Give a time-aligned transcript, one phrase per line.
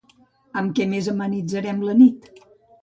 [0.61, 2.31] Amb què més amenitzaren la nit?